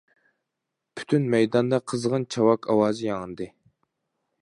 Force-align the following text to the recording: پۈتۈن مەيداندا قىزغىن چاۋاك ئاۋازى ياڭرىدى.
پۈتۈن 1.01 1.27
مەيداندا 1.35 1.81
قىزغىن 1.93 2.27
چاۋاك 2.37 2.69
ئاۋازى 2.75 3.09
ياڭرىدى. 3.11 3.53